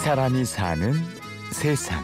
사람이 0.00 0.46
사는 0.46 0.94
세상. 1.52 2.02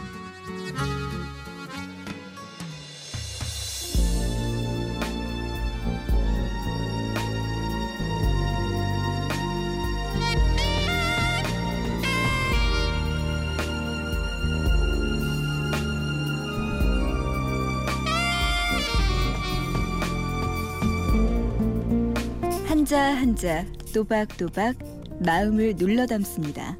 한자 22.67 23.01
한자 23.15 23.65
또박또박 23.91 24.75
마음을 25.19 25.75
눌러 25.75 26.05
담습니다. 26.05 26.77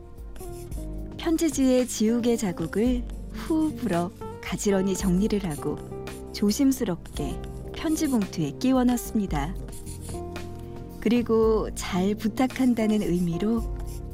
편지지의 1.27 1.89
지우개 1.89 2.37
자국을 2.37 3.03
후 3.33 3.75
불어 3.75 4.09
가지런히 4.41 4.95
정리를 4.95 5.43
하고 5.43 5.77
조심스럽게 6.31 7.35
편지 7.75 8.07
봉투에 8.07 8.51
끼워 8.51 8.85
넣습니다. 8.85 9.53
그리고 11.01 11.69
잘 11.75 12.15
부탁한다는 12.15 13.01
의미로 13.01 13.61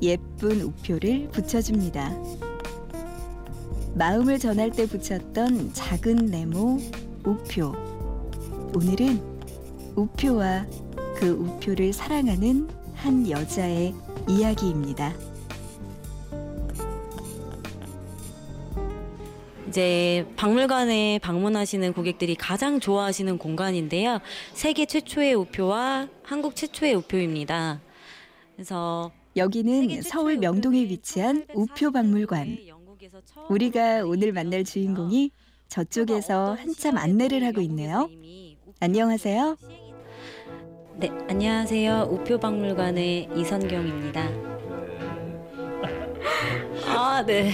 예쁜 0.02 0.62
우표를 0.62 1.30
붙여줍니다. 1.30 2.17
마음을 3.94 4.39
전할 4.39 4.72
때 4.72 4.88
붙였던 4.88 5.73
작은 5.73 6.16
네모 6.16 6.80
우표. 7.25 7.75
오늘은 8.75 9.22
우표와 9.95 10.66
그 11.17 11.30
우표를 11.30 11.94
사랑하는 11.94 12.67
한 12.95 13.30
여자의 13.30 13.94
이야기입니다. 14.28 15.14
이제 19.73 20.23
박물관에 20.35 21.17
방문하시는 21.23 21.93
고객들이 21.93 22.35
가장 22.35 22.79
좋아하시는 22.79 23.39
공간인데요. 23.39 24.19
세계 24.53 24.85
최초의 24.85 25.33
우표와 25.33 26.09
한국 26.21 26.55
최초의 26.55 26.93
우표입니다. 26.93 27.81
그래서 28.53 29.11
여기는 29.35 30.03
서울 30.03 30.38
명동에 30.38 30.83
위치한 30.83 31.47
우표 31.55 31.89
박물관. 31.89 32.59
우리가 33.49 34.03
오늘 34.05 34.31
만날 34.31 34.63
주인공이 34.63 35.31
저쪽에서 35.69 36.53
한참 36.53 36.95
안내를 36.99 37.44
하고 37.44 37.59
있네요. 37.61 38.07
안녕하세요. 38.79 39.57
네, 40.97 41.09
안녕하세요. 41.27 42.09
우표 42.11 42.38
박물관의 42.38 43.29
이선경입니다. 43.35 44.29
아, 46.85 47.23
네. 47.25 47.53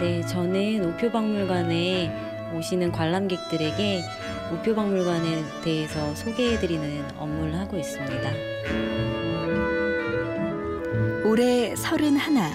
네, 0.00 0.26
저는 0.26 0.84
우표박물관에 0.84 2.52
오시는 2.56 2.90
관람객들에게 2.92 4.02
우표박물관에 4.52 5.62
대해서 5.62 6.14
소개해드리는 6.14 7.04
업무를 7.16 7.56
하고 7.56 7.78
있습니다. 7.78 8.30
올해 11.24 11.74
서른 11.76 12.16
하나. 12.16 12.50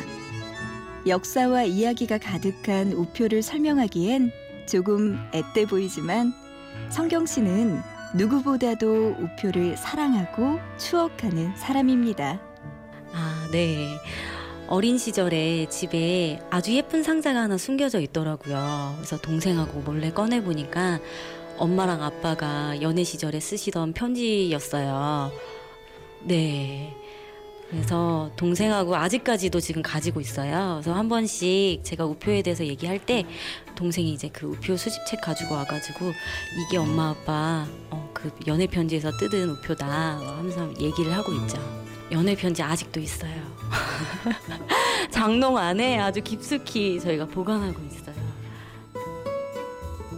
역사와 1.07 1.63
이야기가 1.63 2.17
가득한 2.17 2.91
우표를 2.91 3.41
설명하기엔 3.41 4.31
조금 4.67 5.17
앳돼 5.33 5.65
보이지만 5.65 6.33
성경 6.89 7.25
씨는 7.25 7.79
누구보다도 8.15 9.15
우표를 9.17 9.77
사랑하고 9.77 10.59
추억하는 10.77 11.55
사람입니다. 11.55 12.39
아, 13.13 13.47
네. 13.51 13.97
어린 14.69 14.99
시절에 14.99 15.67
집에 15.67 16.39
아주 16.51 16.75
예쁜 16.75 17.01
상자가 17.01 17.41
하나 17.41 17.57
숨겨져 17.57 17.99
있더라고요. 18.01 18.93
그래서 18.97 19.17
동생하고 19.17 19.79
몰래 19.79 20.11
꺼내 20.11 20.43
보니까 20.43 20.99
엄마랑 21.57 22.03
아빠가 22.03 22.79
연애 22.79 23.03
시절에 23.03 23.39
쓰시던 23.39 23.93
편지였어요. 23.93 25.31
네. 26.21 26.95
그래서 27.71 28.29
동생하고 28.35 28.95
아직까지도 28.95 29.59
지금 29.59 29.81
가지고 29.81 30.21
있어요. 30.21 30.81
그래서 30.81 30.93
한 30.93 31.09
번씩 31.09 31.83
제가 31.83 32.05
우표에 32.05 32.43
대해서 32.43 32.63
얘기할 32.63 32.99
때 33.03 33.25
동생이 33.75 34.13
이제 34.13 34.29
그 34.31 34.45
우표 34.45 34.77
수집책 34.77 35.21
가지고 35.21 35.55
와가지고 35.55 36.11
이게 36.67 36.77
엄마 36.77 37.09
아빠 37.09 37.65
어, 37.89 38.11
그 38.13 38.31
연애 38.45 38.67
편지에서 38.67 39.09
뜯은 39.17 39.49
우표다 39.49 39.87
하면서 39.87 40.71
얘기를 40.79 41.11
하고 41.11 41.33
있죠. 41.33 41.59
연애 42.11 42.35
편지 42.35 42.61
아직도 42.63 42.99
있어요. 42.99 43.31
장롱 45.11 45.57
안에 45.57 45.99
아주 45.99 46.21
깊숙이 46.21 46.99
저희가 46.99 47.25
보관하고 47.27 47.79
있어요. 47.85 48.15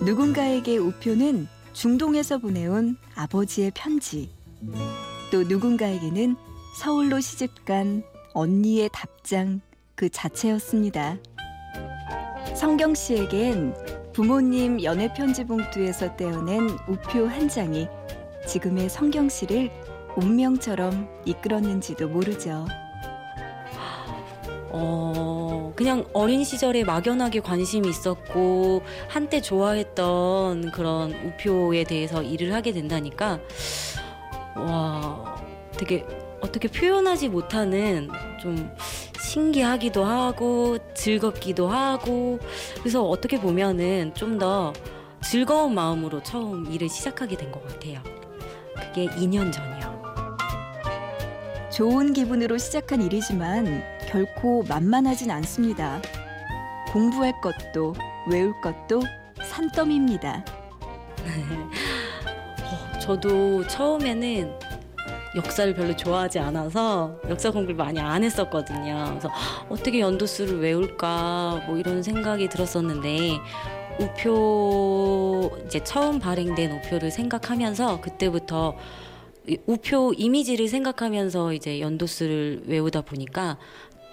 누군가에게 0.02 0.78
우표는 0.78 1.47
중동에서 1.74 2.38
보내온 2.38 2.97
아버지의 3.16 3.72
편지. 3.75 4.29
또 5.31 5.44
누군가에게는 5.44 6.35
서울로 6.78 7.19
시집간 7.19 8.03
언니의 8.34 8.90
답장 8.94 9.62
그 9.96 10.09
자체였습니다. 10.09 11.18
성경 12.56 12.94
씨에겐 12.96 13.73
부모님 14.13 14.81
연애 14.84 15.12
편지 15.13 15.46
봉투에서 15.46 16.16
떼어낸 16.16 16.69
우표 16.88 17.28
한 17.28 17.47
장이 17.47 17.88
지금의 18.47 18.90
성경 18.90 19.29
씨를 19.29 19.72
운명처럼 20.17 21.07
이끌었는지도 21.25 22.07
모르죠. 22.09 22.66
어, 24.73 25.73
그냥 25.75 26.05
어린 26.13 26.44
시절에 26.44 26.83
막연하게 26.83 27.41
관심이 27.41 27.89
있었고, 27.89 28.81
한때 29.09 29.41
좋아했던 29.41 30.72
그런 30.72 31.11
우표에 31.11 31.83
대해서 31.83 32.22
일을 32.23 32.53
하게 32.53 32.72
된다니까, 32.72 33.39
와, 34.55 35.35
되게 35.77 36.05
어떻게 36.41 36.67
표현하지 36.69 37.29
못하는 37.29 38.09
좀 38.41 38.72
신기하기도 39.19 40.03
하고, 40.05 40.78
즐겁기도 40.93 41.67
하고, 41.67 42.39
그래서 42.79 43.03
어떻게 43.03 43.39
보면은 43.39 44.13
좀 44.16 44.39
더 44.39 44.72
즐거운 45.23 45.75
마음으로 45.75 46.23
처음 46.23 46.66
일을 46.72 46.89
시작하게 46.89 47.38
된 47.38 47.51
것 47.51 47.63
같아요. 47.67 48.01
그게 48.75 49.05
2년 49.07 49.51
전이요. 49.51 49.80
좋은 51.71 52.11
기분으로 52.11 52.57
시작한 52.57 53.01
일이지만 53.01 53.81
결코 54.09 54.61
만만하진 54.63 55.31
않습니다. 55.31 56.01
공부할 56.91 57.39
것도 57.39 57.95
외울 58.29 58.53
것도 58.59 59.01
산더미입니다. 59.41 60.43
어, 62.63 62.99
저도 62.99 63.65
처음에는 63.67 64.53
역사를 65.37 65.73
별로 65.73 65.95
좋아하지 65.95 66.39
않아서 66.39 67.15
역사 67.29 67.49
공부를 67.51 67.75
많이 67.75 68.01
안 68.01 68.21
했었거든요. 68.21 69.05
그래서 69.07 69.31
어떻게 69.69 70.01
연도수를 70.01 70.59
외울까 70.59 71.63
뭐 71.67 71.77
이런 71.77 72.03
생각이 72.03 72.49
들었었는데 72.49 73.37
우표 73.97 75.51
이제 75.65 75.81
처음 75.85 76.19
발행된 76.19 76.79
우표를 76.79 77.11
생각하면서 77.11 78.01
그때부터 78.01 78.75
우표 79.66 80.13
이미지를 80.16 80.68
생각하면서 80.68 81.53
이제 81.53 81.79
연도수를 81.79 82.63
외우다 82.68 83.02
보니까 83.02 83.57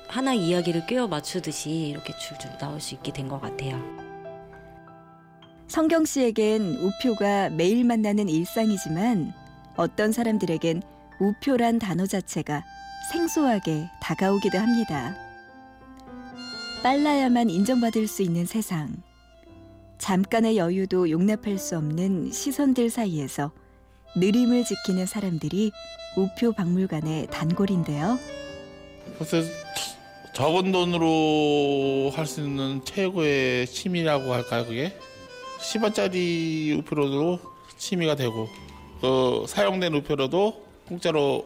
하나 0.08 0.32
이야기를 0.32 0.86
꿰어 0.86 1.06
맞추듯이 1.06 1.70
이렇게 1.90 2.16
줄줄 2.16 2.56
나올 2.58 2.80
수 2.80 2.94
있게 2.94 3.12
된 3.12 3.28
것 3.28 3.40
같아요. 3.40 3.78
성경 5.66 6.06
씨에겐 6.06 6.78
우표가 6.78 7.50
매일 7.50 7.84
만나는 7.84 8.30
일상이지만 8.30 9.34
어떤 9.76 10.12
사람들에겐 10.12 10.82
우표란 11.20 11.78
단어 11.78 12.06
자체가 12.06 12.64
생소하게 13.12 13.90
다가오기도 14.00 14.58
합니다. 14.58 15.14
빨라야만 16.82 17.50
인정받을 17.50 18.06
수 18.06 18.22
있는 18.22 18.46
세상. 18.46 19.02
잠깐의 19.98 20.56
여유도 20.56 21.10
용납할 21.10 21.58
수 21.58 21.76
없는 21.76 22.30
시선들 22.32 22.88
사이에서 22.88 23.50
느림을 24.16 24.64
지키는 24.64 25.06
사람들이 25.06 25.72
우표 26.16 26.52
박물관의 26.52 27.28
단골인데요. 27.28 28.18
그래서 29.18 29.48
적은 30.32 30.72
돈으로 30.72 32.10
할 32.14 32.26
수 32.26 32.40
있는 32.42 32.80
최고의 32.84 33.66
취미라고 33.66 34.32
할까요, 34.32 34.64
그게? 34.66 34.96
10원짜리 35.60 36.78
우표로도 36.78 37.38
취미가 37.76 38.14
되고, 38.16 38.46
그 39.00 39.44
사용된 39.48 39.94
우표로도 39.94 40.64
공짜로 40.88 41.44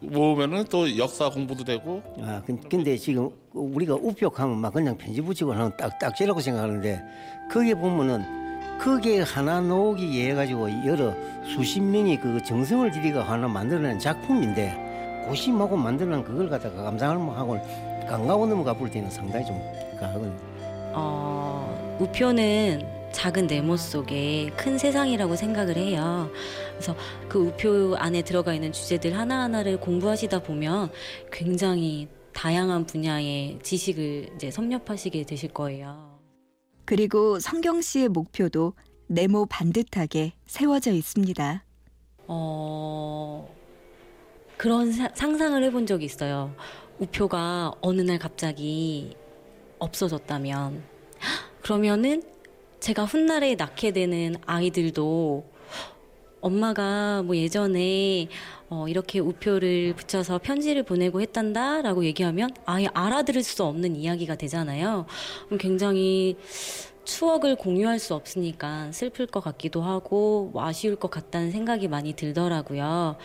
모으면은 0.00 0.64
또 0.70 0.96
역사 0.96 1.28
공부도 1.28 1.64
되고. 1.64 2.02
아, 2.22 2.42
근- 2.46 2.60
근데 2.68 2.96
지금 2.96 3.30
우리가 3.52 3.94
우표 3.94 4.30
하면 4.34 4.58
막 4.58 4.72
그냥 4.72 4.96
편지 4.96 5.20
붙이고 5.20 5.52
하는 5.52 5.76
딱딱지라고 5.76 6.40
생각하는데 6.40 7.02
거기에 7.52 7.74
보면은 7.74 8.39
거기에 8.80 9.20
하나 9.20 9.60
놓기 9.60 10.08
위해 10.08 10.32
가지고 10.32 10.70
여러 10.86 11.14
수십 11.44 11.80
명이 11.80 12.18
그 12.18 12.42
정성을 12.42 12.90
들이가 12.90 13.22
하나 13.22 13.46
만들어낸 13.46 13.98
작품인데 13.98 15.24
고심하고 15.26 15.76
만들어낸 15.76 16.24
그걸 16.24 16.48
갖다가 16.48 16.84
감상을 16.84 17.18
뭐 17.18 17.34
강가원 18.08 18.48
넘어가 18.48 18.72
볼 18.72 18.90
때는 18.90 19.10
상당히 19.10 19.44
좀 19.44 19.60
가거든요. 19.98 20.34
어, 20.94 21.98
우표는 22.00 22.82
작은 23.12 23.46
네모 23.48 23.76
속에 23.76 24.50
큰 24.56 24.78
세상이라고 24.78 25.36
생각을 25.36 25.76
해요. 25.76 26.30
그래서 26.72 26.96
그 27.28 27.38
우표 27.38 27.96
안에 27.96 28.22
들어가 28.22 28.54
있는 28.54 28.72
주제들 28.72 29.16
하나하나를 29.16 29.78
공부하시다 29.78 30.40
보면 30.40 30.90
굉장히 31.30 32.08
다양한 32.32 32.86
분야의 32.86 33.58
지식을 33.62 34.30
이제 34.36 34.50
섭렵하시게 34.50 35.24
되실 35.24 35.52
거예요. 35.52 36.09
그리고 36.94 37.38
성경 37.38 37.80
씨의 37.80 38.08
목표도 38.08 38.72
네모 39.06 39.46
반듯하게 39.46 40.32
세워져 40.46 40.90
있습니다. 40.90 41.64
어, 42.26 43.54
그런 44.56 44.90
사- 44.90 45.12
상상을 45.14 45.62
해본 45.62 45.86
적이 45.86 46.06
있어요. 46.06 46.52
우표가 46.98 47.74
어느 47.80 48.00
날 48.00 48.18
갑자기 48.18 49.14
없어졌다면, 49.78 50.82
그러면은 51.62 52.24
제가 52.80 53.04
훗날에 53.04 53.54
낳게 53.54 53.92
되는 53.92 54.34
아이들도 54.44 55.44
엄마가 56.40 57.22
뭐 57.22 57.36
예전에 57.36 58.28
어, 58.68 58.86
이렇게 58.88 59.18
우표를 59.18 59.94
붙여서 59.96 60.38
편지를 60.38 60.82
보내고 60.82 61.20
했단다 61.20 61.82
라고 61.82 62.04
얘기하면 62.04 62.50
아예 62.66 62.86
알아들을 62.94 63.42
수 63.42 63.64
없는 63.64 63.96
이야기가 63.96 64.36
되잖아요. 64.36 65.06
그럼 65.46 65.58
굉장히 65.58 66.36
추억을 67.04 67.56
공유할 67.56 67.98
수 67.98 68.14
없으니까 68.14 68.92
슬플 68.92 69.26
것 69.26 69.40
같기도 69.40 69.82
하고 69.82 70.50
뭐 70.52 70.64
아쉬울 70.64 70.96
것 70.96 71.10
같다는 71.10 71.50
생각이 71.50 71.88
많이 71.88 72.12
들더라고요. 72.12 73.16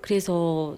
그래서 0.00 0.76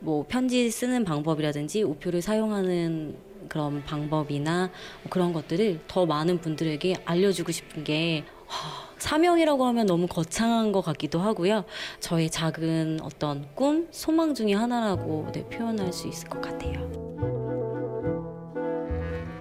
뭐 0.00 0.24
편지 0.26 0.70
쓰는 0.70 1.04
방법이라든지 1.04 1.82
우표를 1.82 2.22
사용하는 2.22 3.16
그런 3.48 3.84
방법이나 3.84 4.70
뭐 5.02 5.10
그런 5.10 5.32
것들을 5.32 5.80
더 5.88 6.06
많은 6.06 6.40
분들에게 6.40 6.94
알려주고 7.04 7.52
싶은 7.52 7.84
게 7.84 8.24
하, 8.46 8.87
사명이라고 8.98 9.64
하면 9.66 9.86
너무 9.86 10.06
거창한 10.06 10.72
것 10.72 10.82
같기도 10.82 11.20
하고요. 11.20 11.64
저의 12.00 12.30
작은 12.30 13.00
어떤 13.02 13.46
꿈, 13.54 13.88
소망 13.90 14.34
중에 14.34 14.54
하나라고 14.54 15.28
네, 15.32 15.44
표현할 15.48 15.92
수 15.92 16.08
있을 16.08 16.28
것 16.28 16.40
같아요. 16.40 16.88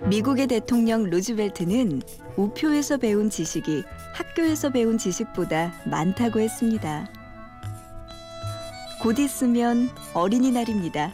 미국의 0.09 0.48
대통령 0.48 1.04
루즈벨트는 1.04 2.01
우표에서 2.38 2.98
배운 2.98 3.30
지식이 3.30 3.83
학교에서 4.13 4.69
배운 4.69 4.98
지식보다 4.98 5.74
많다고 5.86 6.39
했습니다. 6.39 7.10
곧 9.01 9.19
있으면 9.19 9.89
어린이날입니다. 10.13 11.12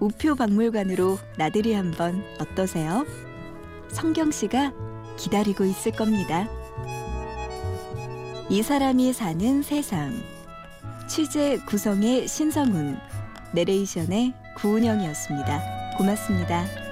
우표 0.00 0.34
박물관으로 0.34 1.18
나들이 1.36 1.72
한번 1.72 2.24
어떠세요? 2.40 3.06
성경 3.88 4.30
씨가 4.30 4.72
기다리고 5.16 5.64
있을 5.64 5.92
겁니다. 5.92 6.48
이 8.50 8.64
사람이 8.64 9.12
사는 9.12 9.62
세상. 9.62 10.12
취재 11.06 11.56
구성의 11.68 12.26
신성훈, 12.26 12.98
내레이션의 13.52 14.32
구은영이었습니다. 14.56 15.94
고맙습니다. 15.96 16.89